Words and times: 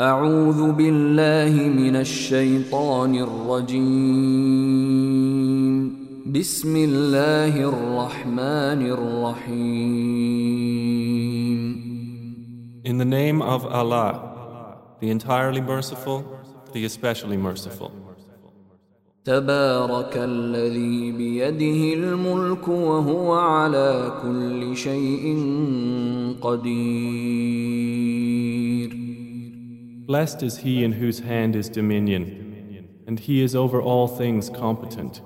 أعوذ 0.00 0.72
بالله 0.72 1.54
من 1.70 1.96
الشيطان 1.96 3.14
الرجيم. 3.14 3.84
بسم 6.34 6.76
الله 6.76 7.54
الرحمن 7.62 8.80
الرحيم. 8.90 9.54
In 12.84 12.98
the 12.98 13.04
name 13.04 13.40
of 13.40 13.66
Allah, 13.70 14.18
the 15.00 15.10
entirely 15.10 15.60
merciful, 15.60 16.24
the 16.72 16.84
especially 16.84 17.36
merciful. 17.36 17.92
تبارك 19.24 20.16
الذي 20.16 21.12
بيده 21.12 21.94
الملك 21.94 22.68
وهو 22.68 23.32
على 23.32 24.12
كل 24.22 24.76
شيء 24.76 25.38
قدير. 26.42 27.84
Blessed 30.05 30.43
is 30.43 30.57
he 30.57 30.83
in 30.83 30.93
whose 30.93 31.19
hand 31.19 31.55
is 31.55 31.69
dominion, 31.69 32.87
and 33.07 33.19
he 33.19 33.41
is 33.41 33.55
over 33.55 33.81
all 33.81 34.07
things 34.07 34.49
competent. 34.49 35.21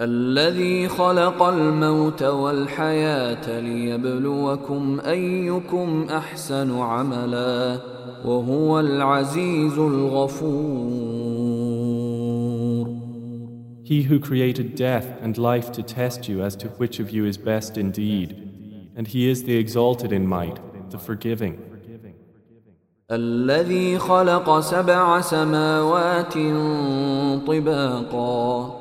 الذي 0.00 0.88
خلق 0.88 1.42
الموت 1.42 2.22
والحياة 2.22 3.60
ليبلوكم 3.60 5.00
أيكم 5.00 6.06
أحسن 6.10 6.78
عملا 6.78 7.80
وهو 8.24 8.80
العزيز 8.80 9.78
الغفور 9.78 11.38
He 13.84 14.02
who 14.02 14.20
created 14.20 14.74
death 14.74 15.06
and 15.22 15.38
life 15.38 15.72
to 15.72 15.82
test 15.82 16.28
you 16.28 16.42
as 16.42 16.54
to 16.56 16.68
which 16.68 17.00
of 17.00 17.10
you 17.10 17.24
is 17.24 17.38
best 17.38 17.78
indeed, 17.78 18.36
and 18.94 19.08
he 19.08 19.30
is 19.30 19.44
the 19.44 19.56
exalted 19.56 20.12
in 20.12 20.26
might, 20.26 20.58
the 20.90 20.98
forgiving. 20.98 21.58
الذي 23.10 23.98
خلق 23.98 24.60
سبع 24.60 25.20
سماوات 25.20 26.34
طباقا 27.46 28.74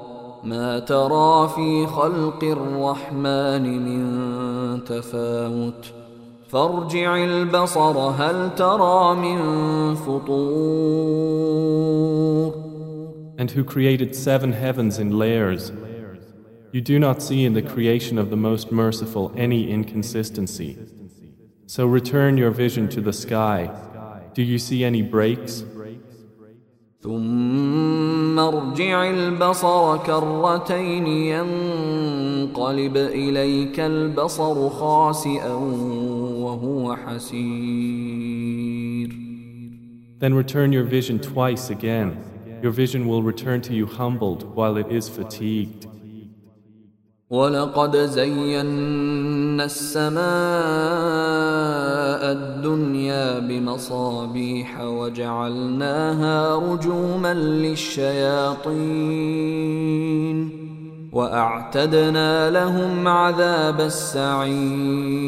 ما 0.43 0.79
ترى 0.79 1.47
في 1.55 1.87
خلق 1.87 2.43
الرحمن 2.43 3.63
من 3.85 4.83
تفاوت 4.83 5.93
فارجع 6.47 7.23
البصر 7.23 7.97
هل 7.97 8.55
ترى 8.55 9.15
من 9.15 9.39
فطور 9.95 11.47
And 13.39 13.51
who 13.51 13.63
created 13.63 14.15
seven 14.15 14.51
heavens 14.53 14.97
in 14.97 15.17
layers. 15.17 15.71
You 16.71 16.81
do 16.81 16.97
not 16.99 17.21
see 17.21 17.45
in 17.45 17.53
the 17.53 17.61
creation 17.61 18.17
of 18.17 18.31
the 18.31 18.35
Most 18.35 18.71
Merciful 18.71 19.31
any 19.37 19.69
inconsistency. 19.69 20.75
So 21.67 21.85
return 21.85 22.37
your 22.37 22.49
vision 22.49 22.89
to 22.89 22.99
the 22.99 23.13
sky. 23.13 23.69
Do 24.33 24.43
you 24.43 24.57
see 24.59 24.83
any 24.83 25.01
breaks? 25.01 25.63
ثم 27.01 28.39
ارجع 28.39 29.09
البصر 29.09 29.97
كرتين 29.97 31.07
ينقلب 31.07 32.97
إليك 32.97 33.79
البصر 33.79 34.69
خاسئا 34.69 35.53
وهو 36.43 36.95
حسير 36.95 38.07
Then 40.19 40.33
return 40.33 40.73
your 40.73 40.83
vision 40.83 41.19
twice 41.19 41.69
again. 41.69 42.17
Your 42.63 42.71
vision 42.71 43.07
will 43.07 43.21
return 43.21 43.61
to 43.61 43.73
you 43.73 43.85
humbled 43.85 44.55
while 44.55 44.75
it 44.77 44.91
is 44.91 45.07
fatigued. 45.07 45.85
ولقد 47.31 47.97
زينا 47.97 49.65
السماء 49.65 50.21
الدنيا 52.31 53.39
بمصابيح 53.39 54.81
وجعلناها 54.81 56.55
رجوما 56.55 57.33
للشياطين 57.33 58.77
واعتدنا 61.13 62.49
لهم 62.49 63.07
عذاب 63.07 63.81
السعير 63.81 65.27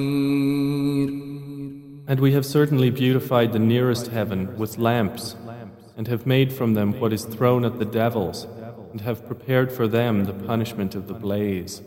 And 2.08 2.20
we 2.20 2.32
have 2.32 2.46
certainly 2.46 2.90
beautified 2.90 3.54
the 3.54 3.60
nearest 3.60 4.08
heaven 4.08 4.58
with 4.58 4.80
lamps, 4.80 5.36
and 5.96 6.08
have 6.08 6.26
made 6.26 6.52
from 6.52 6.74
them 6.74 7.00
what 7.00 7.14
is 7.14 7.24
thrown 7.24 7.64
at 7.64 7.78
the 7.78 7.86
devils, 7.86 8.48
and 8.94 9.02
have 9.02 9.26
prepared 9.26 9.72
for 9.72 9.88
them 9.88 10.26
the 10.26 10.34
punishment 10.34 10.96
of 10.96 11.08
the 11.08 11.14
blaze. 11.14 11.82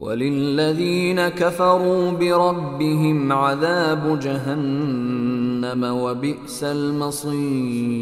وللذين 0.00 1.28
كفروا 1.28 2.10
بربهم 2.10 3.32
عذاب 3.32 4.20
جهنم 4.20 5.84
وبئس 5.84 6.64
المصير 6.64 8.00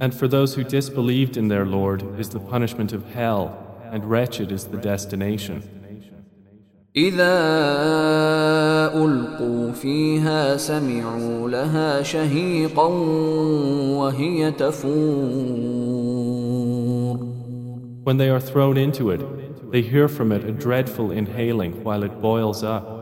And 0.00 0.14
for 0.14 0.28
those 0.28 0.54
who 0.54 0.62
disbelieved 0.62 1.36
in 1.36 1.48
their 1.48 1.66
Lord 1.66 2.04
is 2.20 2.28
the 2.28 2.38
punishment 2.38 2.92
of 2.92 3.04
hell, 3.12 3.44
and 3.92 4.04
wretched 4.04 4.52
is 4.52 4.66
the 4.66 4.76
destination. 4.76 5.62
إذا 6.96 7.34
ألقوا 9.04 9.72
فيها 9.72 10.56
سمعوا 10.56 11.48
لها 11.48 12.02
شهيقا 12.02 12.86
وهي 13.98 14.50
تفور 14.50 15.98
When 18.04 18.16
they 18.16 18.30
are 18.30 18.40
thrown 18.40 18.76
into 18.78 19.10
it, 19.10 19.20
they 19.70 19.82
hear 19.82 20.08
from 20.08 20.32
it 20.32 20.42
a 20.44 20.52
dreadful 20.52 21.10
inhaling 21.10 21.72
while 21.84 22.02
it 22.02 22.22
boils 22.22 22.62
up. 22.64 22.98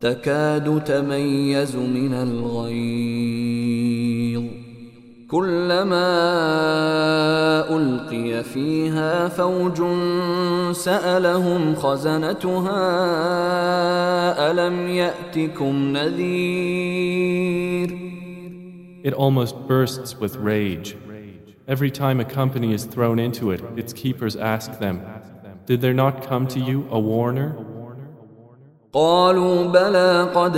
تكاد 0.00 0.84
تميز 0.84 1.76
من 1.76 2.14
الغيظ 2.14 3.39
كلما 5.30 6.08
القي 7.76 8.44
فيها 8.44 9.28
فوج 9.28 9.82
سالهم 10.72 11.74
خزنتها 11.74 12.80
الم 14.50 14.88
ياتكم 14.88 15.92
نذير 15.92 17.66
It 19.04 19.12
almost 19.14 19.54
bursts 19.68 20.18
with 20.18 20.34
rage. 20.34 20.96
Every 21.68 21.92
time 21.92 22.18
a 22.18 22.24
company 22.24 22.72
is 22.72 22.84
thrown 22.84 23.20
into 23.20 23.52
it, 23.52 23.60
its 23.76 23.92
keepers 23.92 24.34
ask 24.34 24.80
them, 24.80 25.00
Did 25.66 25.80
there 25.80 25.94
not 25.94 26.26
come 26.28 26.48
to 26.48 26.58
you 26.58 26.86
a 26.90 26.98
warner? 26.98 27.54
قالوا 28.92 29.66
بلى 29.66 30.30
قد 30.34 30.56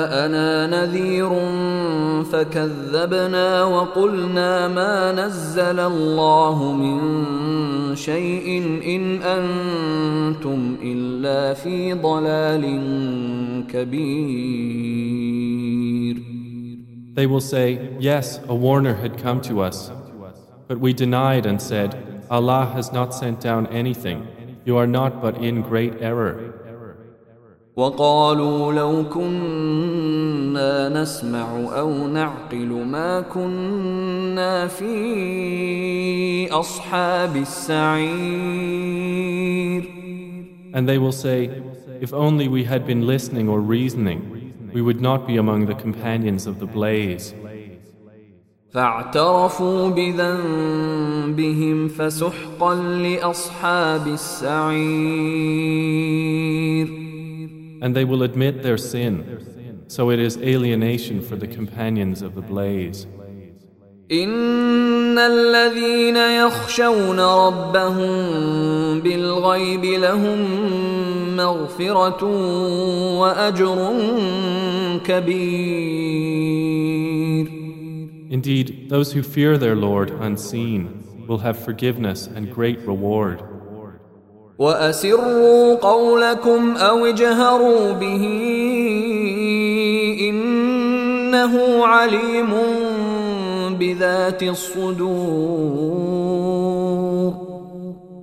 جاءنا 0.00 0.66
نذير 0.66 1.30
فكذبنا 2.32 3.64
وقلنا 3.64 4.68
ما 4.68 5.12
نزل 5.12 5.80
الله 5.80 6.72
من 6.72 6.98
شيء 7.96 8.46
ان 8.96 9.22
انتم 9.22 10.76
الا 10.82 11.54
في 11.54 11.92
ضلال 11.92 12.64
كبير 13.72 14.96
They 17.18 17.26
will 17.26 17.40
say, 17.40 17.66
Yes, 17.98 18.40
a 18.46 18.54
warner 18.54 18.94
had 19.04 19.14
come 19.16 19.40
to 19.50 19.54
us. 19.68 19.90
But 20.68 20.78
we 20.84 20.92
denied 20.92 21.46
and 21.46 21.58
said, 21.62 21.90
Allah 22.30 22.64
has 22.76 22.92
not 22.92 23.14
sent 23.14 23.40
down 23.40 23.62
anything. 23.68 24.18
You 24.66 24.76
are 24.76 24.90
not 24.98 25.22
but 25.22 25.34
in 25.48 25.62
great 25.62 25.94
error. 26.10 26.34
وقالوا 27.75 28.73
لو 28.73 29.03
كنا 29.09 31.01
نسمع 31.01 31.59
أو 31.79 32.07
نعقل 32.07 32.67
ما 32.67 33.21
كنا 33.21 34.67
في 34.67 36.51
اصحاب 36.51 37.35
السعير 37.35 38.61
And 40.73 40.87
they 40.87 40.97
will 40.97 41.11
say, 41.11 41.49
If 41.99 42.13
only 42.13 42.47
we 42.47 42.63
had 42.63 42.85
been 42.85 43.05
listening 43.05 43.49
or 43.49 43.59
reasoning, 43.59 44.21
we 44.73 44.81
would 44.81 45.01
not 45.01 45.27
be 45.27 45.35
among 45.37 45.65
the 45.65 45.75
companions 45.75 46.47
of 46.47 46.59
the 46.59 46.65
blaze. 46.65 47.33
فاعترفوا 48.73 49.89
بذنبهم 49.89 51.87
فسحقا 51.87 52.75
لاصحاب 52.75 54.07
السعير 54.07 55.61
And 57.82 57.94
they 57.94 58.04
will 58.04 58.22
admit 58.22 58.62
their 58.62 58.78
sin, 58.78 59.84
so 59.88 60.10
it 60.10 60.18
is 60.18 60.36
alienation 60.38 61.20
for 61.20 61.36
the 61.36 61.46
companions 61.46 62.22
of 62.22 62.34
the 62.34 62.42
blaze. 62.42 63.06
ان 64.12 65.18
الذين 65.18 66.16
يخشون 66.16 67.20
ربهم 67.20 68.10
بالغيب 69.00 69.84
لهم 69.84 70.38
مغفره 71.36 72.24
واجر 73.20 73.92
كبير 75.04 76.36
Indeed, 78.28 78.88
those 78.90 79.12
who 79.12 79.22
fear 79.22 79.56
their 79.56 79.76
Lord 79.76 80.10
unseen 80.10 81.04
will 81.28 81.38
have 81.38 81.56
forgiveness 81.58 82.26
and 82.26 82.50
great 82.50 82.80
reward. 82.80 83.42
واسروا 84.58 85.74
قولكم 85.74 86.76
او 86.76 87.06
اجهروا 87.06 87.92
به 87.92 88.24
إنه 90.20 91.86
عليم 91.86 92.50
بذات 93.78 94.42
الصدور 94.42 95.86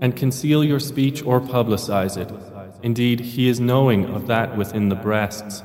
And 0.01 0.15
conceal 0.17 0.63
your 0.65 0.81
speech 0.81 1.23
or 1.23 1.39
publicize 1.39 2.17
it. 2.17 2.29
Indeed, 2.81 3.21
He 3.21 3.47
is 3.47 3.61
knowing 3.61 4.05
of 4.15 4.27
that 4.27 4.57
within 4.57 4.89
the 4.89 4.95
breasts. 4.95 5.63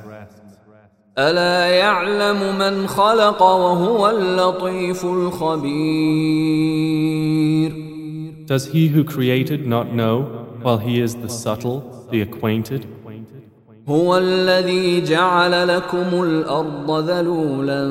ألا 1.17 1.67
يعلم 1.67 2.57
من 2.57 2.87
خلق 2.87 3.41
وهو 3.41 4.09
اللطيف 4.09 5.05
الخبير 5.05 6.59
Does 8.45 8.65
He 8.67 8.87
who 8.87 9.03
created 9.03 9.67
not 9.67 9.93
know, 9.93 10.42
while 10.63 10.77
He 10.77 11.01
is 11.01 11.15
the 11.15 11.29
subtle, 11.29 12.07
the 12.11 12.21
acquainted? 12.21 12.85
هو 13.89 14.17
الذي 14.17 15.01
جعل 15.01 15.67
لكم 15.67 16.23
الأرض 16.23 17.09
ذلولا 17.09 17.89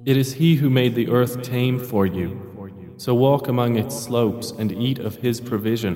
It 0.03 0.17
is 0.17 0.33
He 0.33 0.55
who 0.55 0.69
made 0.69 0.95
the 0.95 1.09
earth 1.09 1.41
tame 1.43 1.77
for 1.79 2.05
you. 2.07 2.29
So 2.97 3.13
walk 3.13 3.47
among 3.47 3.77
its 3.77 3.95
slopes 3.95 4.51
and 4.51 4.71
eat 4.71 4.99
of 4.99 5.17
His 5.17 5.39
provision, 5.39 5.95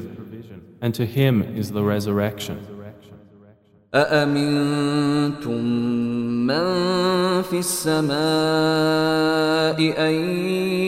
and 0.81 0.94
to 0.94 1.06
Him 1.06 1.42
is 1.42 1.72
the 1.72 1.84
resurrection. 1.84 2.57
أأمنتم 3.96 5.66
من 6.48 6.66
في 7.42 7.60
السماء 7.60 8.16
أن 10.07 10.13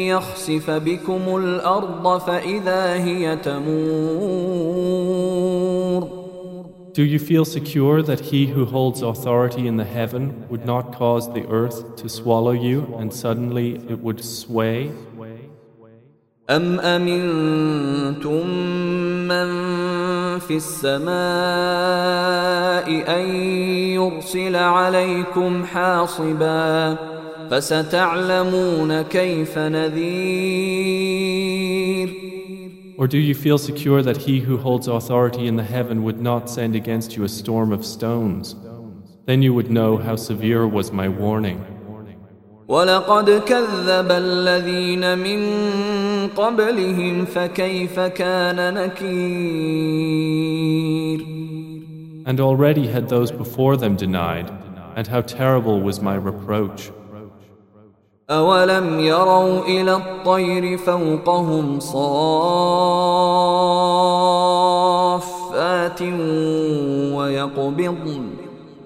يخسف 0.07 0.71
بكم 0.71 1.37
الأرض 1.37 2.17
فإذا 2.17 2.93
هي 2.93 3.35
تمور 3.35 4.87
Do 6.93 7.03
you 7.03 7.19
feel 7.19 7.45
secure 7.45 8.01
that 8.01 8.19
He 8.31 8.47
who 8.47 8.65
holds 8.65 9.03
authority 9.03 9.67
in 9.67 9.77
the 9.77 9.85
heaven 9.85 10.47
would 10.49 10.65
not 10.65 10.95
cause 10.95 11.31
the 11.31 11.45
earth 11.47 11.95
to 11.97 12.09
swallow 12.09 12.53
you 12.53 12.77
and 12.99 13.13
suddenly 13.13 13.75
it 13.87 13.99
would 13.99 14.23
sway? 14.25 14.91
أم 16.49 16.79
أمنتم 16.79 18.47
من 19.27 19.47
في 20.39 20.55
السماء 20.55 21.07
أن 23.19 23.35
يرسل 23.95 24.55
عليكم 24.55 25.65
حاصبا 25.65 26.97
فستعلمون 27.51 29.01
كيف 29.01 29.57
نذير 29.57 30.97
Or 32.99 33.05
do 33.07 33.19
you 33.19 33.35
feel 33.35 33.59
secure 33.59 34.01
that 34.01 34.17
He 34.17 34.39
who 34.39 34.57
holds 34.57 34.87
authority 34.87 35.45
in 35.45 35.55
the 35.55 35.63
heaven 35.63 36.03
would 36.03 36.19
not 36.19 36.49
send 36.49 36.75
against 36.75 37.15
you 37.15 37.23
a 37.23 37.29
storm 37.29 37.71
of 37.71 37.85
stones? 37.85 38.55
Then 39.27 39.43
you 39.43 39.53
would 39.53 39.69
know 39.69 39.97
how 39.97 40.15
severe 40.15 40.65
was 40.67 40.91
my 40.91 41.07
warning. 41.07 41.59
ولقد 42.67 43.29
كذب 43.29 44.11
الذين 44.11 45.17
من 45.17 45.39
قبلهم 46.28 47.24
فكيف 47.24 48.00
كان 48.00 48.74
نكير 48.74 50.22
And 52.24 52.38
already 52.40 52.86
had 52.86 53.08
those 53.08 53.32
before 53.32 53.76
them 53.76 53.96
denied, 53.96 54.48
and 54.96 55.08
how 55.08 55.22
terrible 55.22 55.80
was 55.80 56.00
my 56.00 56.14
reproach. 56.14 56.92
أولم 58.30 59.00
يروا 59.00 59.64
إلى 59.64 59.94
الطير 59.94 60.78
فوقهم 60.78 61.80
صافات 61.80 62.02
ويقبضن 67.12 68.30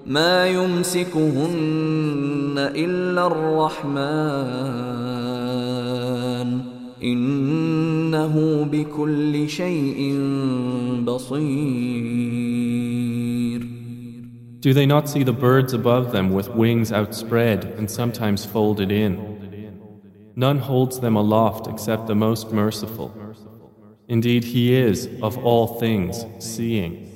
ما 0.06 0.46
يمسكهن 0.46 2.54
إلا 2.58 3.26
الرحمن 3.26 4.86
إنه 7.05 8.63
بكل 8.71 9.49
شيء 9.49 10.19
بصير 11.05 12.81
Do 14.61 14.73
they 14.75 14.85
not 14.85 15.09
see 15.09 15.23
the 15.23 15.33
birds 15.33 15.73
above 15.73 16.11
them 16.11 16.31
with 16.31 16.49
wings 16.49 16.91
outspread 16.91 17.65
and 17.77 17.89
sometimes 17.89 18.45
folded 18.45 18.91
in? 18.91 19.13
None 20.35 20.59
holds 20.59 20.99
them 20.99 21.15
aloft 21.15 21.65
except 21.67 22.05
the 22.05 22.13
most 22.13 22.51
merciful. 22.51 23.11
Indeed, 24.07 24.43
He 24.43 24.75
is, 24.75 25.09
of 25.23 25.43
all 25.43 25.67
things, 25.79 26.25
seeing. 26.37 27.07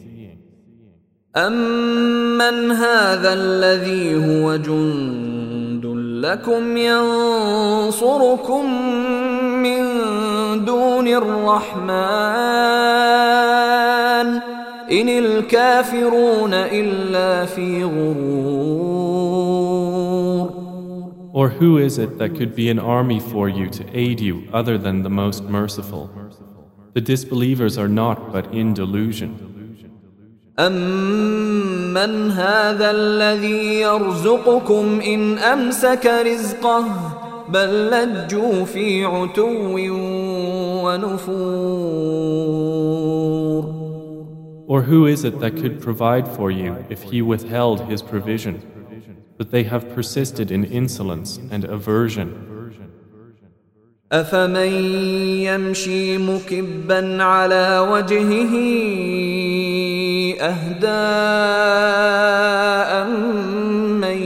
أمن 1.35 2.71
هذا 2.71 3.33
الذي 3.33 4.15
هو 4.15 4.55
جند 4.55 5.85
لكم 6.25 6.77
ينصركم 6.77 8.65
من 8.65 9.18
دون 10.70 11.08
الرحمن 11.08 11.90
إن 14.98 15.08
الكافرون 15.08 16.54
إلا 16.54 17.44
في 17.44 17.84
غرور 17.84 19.20
Or 21.32 21.48
who 21.48 21.78
is 21.78 21.96
it 22.04 22.18
that 22.18 22.30
could 22.38 22.54
be 22.56 22.66
an 22.74 22.80
army 22.80 23.20
for 23.32 23.48
you 23.48 23.66
to 23.78 23.82
aid 24.04 24.18
you 24.20 24.36
other 24.52 24.76
than 24.86 24.96
the 25.02 25.14
most 25.22 25.44
merciful? 25.44 26.04
The 26.96 27.00
disbelievers 27.12 27.78
are 27.78 27.92
not 28.02 28.32
but 28.32 28.44
in 28.60 28.74
delusion. 28.74 29.32
أمن 30.58 32.30
هذا 32.30 32.90
الذي 32.90 33.80
يرزقكم 33.80 35.00
إن 35.00 35.38
أمسك 35.38 36.06
رزقه 36.26 36.86
بل 37.50 37.90
لجوا 37.90 38.64
في 38.64 39.04
عتو 39.04 39.78
ونفور 40.89 42.55
Or 44.67 44.81
who 44.81 45.05
is 45.05 45.23
it 45.23 45.39
that 45.41 45.57
could 45.57 45.79
provide 45.79 46.27
for 46.27 46.49
you 46.49 46.85
if 46.89 47.03
he 47.03 47.21
withheld 47.21 47.81
his 47.81 48.01
provision? 48.01 48.55
But 49.37 49.51
they 49.51 49.63
have 49.63 49.93
persisted 49.93 50.49
in 50.49 50.63
insolence 50.63 51.39
and 51.51 51.63
aversion. 51.65 52.29
أفمن 54.11 54.71
يمشي 55.43 56.17
مكبا 56.17 57.23
على 57.23 57.79
وجهه 57.79 58.53
أهدى 60.41 61.05
من 64.01 64.17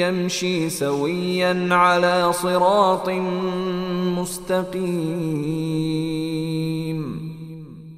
يمشي 0.00 0.68
سويا 0.70 1.68
على 1.70 2.32
صراط 2.32 3.08
مستقيم 3.08 3.81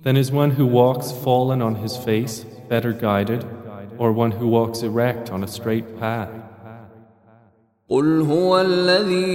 Then 0.02 0.16
is 0.16 0.32
one 0.32 0.52
who 0.52 0.66
walks 0.66 1.12
fallen 1.12 1.60
on 1.62 1.75
his 1.76 1.96
face 1.96 2.44
better 2.68 2.92
guided, 2.92 3.44
or 3.99 4.12
one 4.12 4.32
who 4.32 4.46
walks 4.49 4.82
erect 4.82 5.30
on 5.30 5.44
a 5.44 5.49
straight 5.49 5.99
path? 5.99 6.30
قل 7.90 8.20
هو 8.20 8.60
الذي 8.60 9.30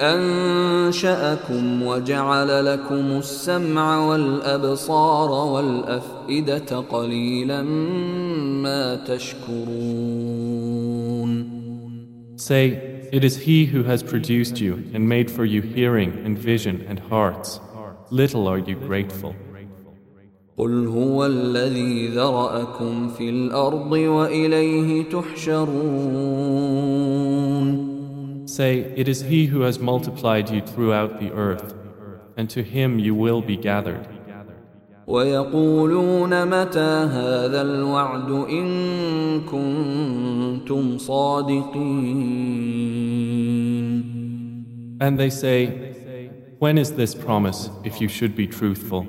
أنشأكم 0.00 1.82
وجعل 1.82 2.66
لكم 2.66 3.18
السمع 3.18 4.06
والأبصار 4.08 5.30
والأفئدة 5.30 6.80
قليلا 6.80 7.62
ما 8.62 8.96
تشكرون 8.96 10.12
Say, 12.36 12.95
it 13.12 13.24
is 13.24 13.36
he 13.36 13.66
who 13.66 13.82
has 13.84 14.02
produced 14.02 14.60
you 14.60 14.90
and 14.94 15.08
made 15.08 15.30
for 15.30 15.44
you 15.44 15.60
hearing 15.60 16.24
and 16.24 16.38
vision 16.38 16.84
and 16.88 16.98
hearts. 16.98 17.60
Little 18.10 18.48
are 18.48 18.58
you 18.58 18.74
grateful. 18.76 19.34
قل 20.58 20.86
هو 20.86 21.26
الذي 21.26 22.08
ذرأكم 22.08 23.08
في 23.08 23.30
الأرض 23.30 23.92
وإليه 23.92 25.02
تحشرون 25.02 26.82
Say, 28.46 28.92
it 28.96 29.08
is 29.08 29.22
he 29.22 29.46
who 29.46 29.62
has 29.62 29.78
multiplied 29.78 30.50
you 30.50 30.60
throughout 30.60 31.20
the 31.20 31.32
earth, 31.32 31.74
and 32.36 32.50
to 32.50 32.62
him 32.62 32.98
you 32.98 33.14
will 33.14 33.40
be 33.40 33.56
gathered. 33.56 34.06
ويقولون 35.07 36.45
متى 36.45 37.07
هذا 37.17 37.61
الوعد 37.61 38.31
إن 38.31 38.67
كنتم 39.41 40.97
صادقين 40.97 42.47
And 44.99 45.17
they 45.17 45.29
say, 45.29 45.59
When 46.59 46.77
is 46.77 46.93
this 46.93 47.13
promise 47.15 47.69
if 47.85 48.01
you 48.01 48.07
should 48.09 48.35
be 48.35 48.47
truthful? 48.47 49.05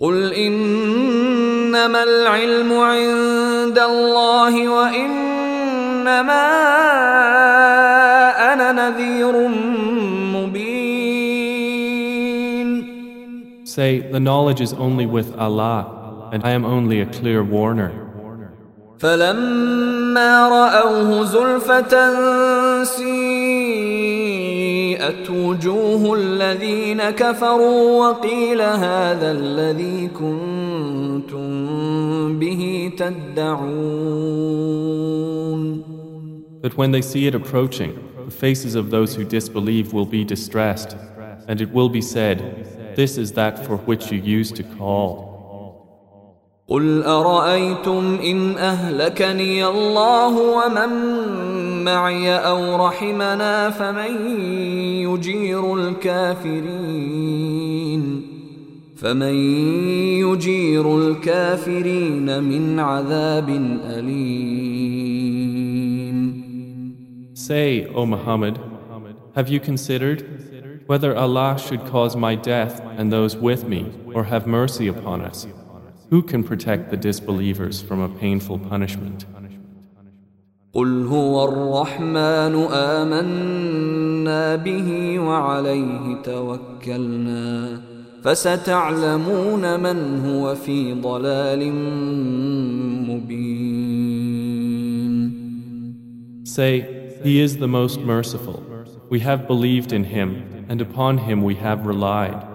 قل 0.00 0.32
إنما 0.32 2.02
العلم 2.02 2.72
عند 2.72 3.78
الله 3.78 4.68
وإنما 4.68 6.46
أنا 8.52 8.72
نذير 8.72 9.48
Say, 13.77 13.99
the 13.99 14.19
knowledge 14.19 14.61
is 14.61 14.73
only 14.73 15.05
with 15.05 15.35
Allah, 15.37 16.29
and 16.33 16.43
I 16.43 16.51
am 16.51 16.65
only 16.65 16.99
a 17.01 17.05
clear 17.05 17.43
warner. 17.43 18.03
فلما 18.99 20.49
رأوه 20.49 21.23
زلفة 21.23 22.13
سيئت 22.83 23.29
وجوه 25.29 26.13
الذين 26.15 27.09
كفروا 27.09 28.07
وقيل 28.07 28.61
هذا 28.61 29.31
الذي 29.31 30.07
كنتم 30.07 31.43
به 32.39 32.91
تدعون 32.97 34.33
But 36.61 36.77
when 36.77 36.91
they 36.91 37.01
see 37.01 37.27
it 37.27 37.35
approaching, 37.35 37.99
the 38.23 38.31
faces 38.31 38.75
of 38.75 38.89
those 38.89 39.15
who 39.15 39.25
disbelieve 39.25 39.91
will 39.91 40.05
be 40.05 40.23
distressed, 40.23 40.95
and 41.49 41.59
it 41.59 41.73
will 41.73 41.89
be 41.89 41.99
said, 41.99 42.39
This 42.97 43.17
is 43.17 43.31
that 43.33 43.65
for 43.65 43.77
which 43.77 44.11
you 44.11 44.19
used 44.19 44.55
to 44.57 44.63
call. 44.63 45.33
قل 46.67 47.03
أرأيتم 47.03 48.19
إن 48.23 48.57
أهلكني 48.57 49.65
الله 49.67 50.37
ومن 50.57 50.89
معي 51.83 52.35
أو 52.35 52.85
رحمنا 52.87 53.69
فمن 53.69 54.37
يجير 55.03 55.75
الكافرين 55.75 57.23
فمن 58.95 59.33
يجير 60.23 60.97
الكافرين 60.97 62.43
من 62.43 62.79
عذاب 62.79 63.49
أليم 63.85 64.83
Say, 67.35 67.85
O 67.93 68.05
Muhammad, 68.05 68.57
have 69.35 69.49
you 69.49 69.59
considered 69.59 70.23
whether 70.87 71.15
Allah 71.15 71.57
should 71.59 71.85
cause 71.85 72.15
my 72.15 72.35
death 72.35 72.81
and 72.97 73.11
those 73.11 73.35
with 73.35 73.67
me, 73.67 73.91
or 74.13 74.25
have 74.25 74.45
mercy 74.47 74.87
upon 74.87 75.21
us? 75.21 75.47
Who 76.09 76.21
can 76.21 76.43
protect 76.43 76.91
the 76.91 76.97
disbelievers 76.97 77.81
from 77.81 77.99
a 78.01 78.09
painful 78.09 78.59
punishment? 78.59 79.25
قل 80.73 81.05
هو 81.05 81.45
الرحمن 81.45 82.55
آمنا 82.73 84.55
به 84.55 85.19
وعليه 85.19 86.21
توكلنا 86.23 87.81
فستعلمون 88.23 89.79
من 89.79 90.25
هو 90.25 90.55
في 90.55 90.93
ضلال 90.93 91.73
مبين 93.09 94.03
Say, 96.45 96.73
He 97.23 97.39
is 97.39 97.57
the 97.57 97.67
most 97.67 97.99
merciful. 98.01 98.63
We 99.09 99.19
have 99.19 99.47
believed 99.47 99.91
in 99.93 100.05
Him, 100.05 100.65
and 100.69 100.81
upon 100.81 101.19
Him 101.19 101.43
we 101.43 101.55
have 101.55 101.85
relied. 101.85 102.45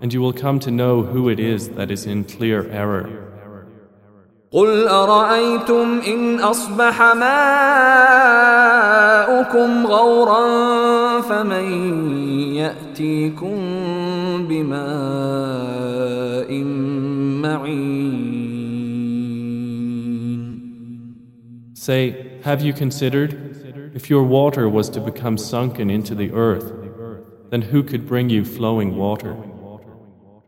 And 0.00 0.12
you 0.12 0.20
will 0.20 0.32
come 0.32 0.58
to 0.60 0.70
know 0.70 1.02
who 1.02 1.28
it 1.28 1.38
is 1.38 1.70
that 1.70 1.90
is 1.90 2.06
in 2.06 2.24
clear 2.24 2.68
error. 2.70 3.30
قل 4.52 4.88
أرأيتم 4.88 6.00
إن 6.06 6.40
أصبح 6.40 7.02
ماؤكم 7.14 7.36
غورا 9.86 11.20
فمن 11.20 11.64
يأتيكم 12.54 13.56
بماء 14.48 15.70
معين 17.42 18.20
Say, 21.74 22.40
have 22.42 22.60
you 22.60 22.72
considered 22.72 23.53
if 23.95 24.09
your 24.09 24.23
water 24.23 24.67
was 24.67 24.89
to 24.89 24.99
become 24.99 25.37
sunken 25.37 25.89
into 25.89 26.13
the 26.13 26.29
earth, 26.33 26.73
then 27.49 27.61
who 27.61 27.81
could 27.81 28.05
bring 28.05 28.29
you 28.29 28.43
flowing 28.43 28.97
water? 28.97 29.37